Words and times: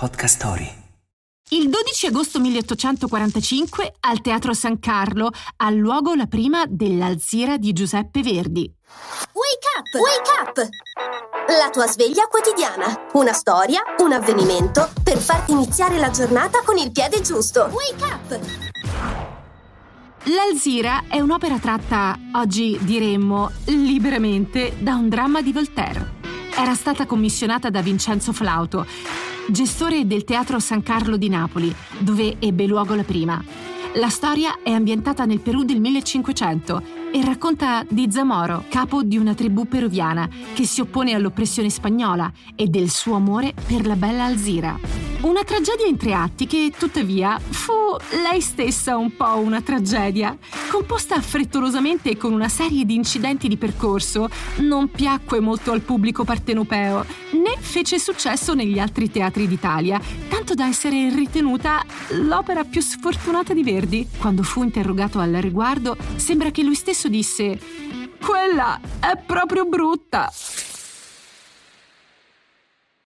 Podcast 0.00 0.36
Story. 0.36 0.66
Il 1.50 1.68
12 1.68 2.06
agosto 2.06 2.40
1845 2.40 3.96
al 4.00 4.22
Teatro 4.22 4.54
San 4.54 4.78
Carlo 4.78 5.30
ha 5.56 5.68
luogo 5.68 6.14
la 6.14 6.24
prima 6.24 6.64
dell'Alzira 6.66 7.58
di 7.58 7.74
Giuseppe 7.74 8.22
Verdi. 8.22 8.72
Wake 9.34 9.68
up! 9.76 10.00
Wake 10.00 10.30
up! 10.40 10.68
La 11.48 11.68
tua 11.68 11.86
sveglia 11.86 12.28
quotidiana. 12.28 13.08
Una 13.12 13.34
storia, 13.34 13.82
un 13.98 14.12
avvenimento 14.12 14.88
per 15.02 15.18
farti 15.18 15.52
iniziare 15.52 15.98
la 15.98 16.08
giornata 16.08 16.62
con 16.64 16.78
il 16.78 16.92
piede 16.92 17.20
giusto. 17.20 17.70
Wake 17.70 18.04
up! 18.04 18.40
L'Alzira 20.34 21.04
è 21.10 21.20
un'opera 21.20 21.58
tratta, 21.58 22.18
oggi 22.36 22.78
diremmo, 22.80 23.50
liberamente 23.66 24.76
da 24.78 24.94
un 24.94 25.10
dramma 25.10 25.42
di 25.42 25.52
Voltaire. 25.52 26.18
Era 26.56 26.74
stata 26.74 27.04
commissionata 27.04 27.68
da 27.68 27.82
Vincenzo 27.82 28.32
Flauto, 28.32 28.86
gestore 29.50 30.06
del 30.06 30.24
Teatro 30.24 30.58
San 30.58 30.82
Carlo 30.82 31.16
di 31.16 31.28
Napoli, 31.28 31.74
dove 31.98 32.36
ebbe 32.38 32.66
luogo 32.66 32.94
la 32.94 33.04
prima. 33.04 33.42
La 33.94 34.08
storia 34.08 34.62
è 34.62 34.70
ambientata 34.70 35.24
nel 35.24 35.40
Perù 35.40 35.64
del 35.64 35.80
1500 35.80 36.82
e 37.12 37.24
racconta 37.24 37.84
di 37.88 38.06
Zamoro, 38.10 38.64
capo 38.68 39.02
di 39.02 39.16
una 39.16 39.34
tribù 39.34 39.66
peruviana 39.66 40.28
che 40.54 40.64
si 40.64 40.80
oppone 40.80 41.14
all'oppressione 41.14 41.70
spagnola 41.70 42.30
e 42.54 42.68
del 42.68 42.90
suo 42.90 43.16
amore 43.16 43.52
per 43.66 43.86
la 43.86 43.96
bella 43.96 44.24
Alzira. 44.24 45.09
Una 45.20 45.44
tragedia 45.44 45.86
in 45.86 45.98
tre 45.98 46.14
atti 46.14 46.46
che, 46.46 46.72
tuttavia, 46.78 47.38
fu 47.38 47.72
lei 48.22 48.40
stessa 48.40 48.96
un 48.96 49.14
po' 49.16 49.36
una 49.36 49.60
tragedia. 49.60 50.34
Composta 50.70 51.20
frettolosamente 51.20 52.16
con 52.16 52.32
una 52.32 52.48
serie 52.48 52.86
di 52.86 52.94
incidenti 52.94 53.46
di 53.46 53.58
percorso, 53.58 54.30
non 54.60 54.90
piacque 54.90 55.38
molto 55.40 55.72
al 55.72 55.82
pubblico 55.82 56.24
partenopeo, 56.24 57.04
né 57.32 57.54
fece 57.58 57.98
successo 57.98 58.54
negli 58.54 58.78
altri 58.78 59.10
teatri 59.10 59.46
d'Italia, 59.46 60.00
tanto 60.30 60.54
da 60.54 60.66
essere 60.66 61.14
ritenuta 61.14 61.84
l'opera 62.12 62.64
più 62.64 62.80
sfortunata 62.80 63.52
di 63.52 63.62
Verdi. 63.62 64.08
Quando 64.16 64.42
fu 64.42 64.62
interrogato 64.62 65.18
al 65.18 65.32
riguardo, 65.34 65.98
sembra 66.16 66.50
che 66.50 66.62
lui 66.62 66.74
stesso 66.74 67.08
disse: 67.08 67.60
Quella 68.18 68.80
è 68.98 69.18
proprio 69.18 69.66
brutta. 69.66 70.32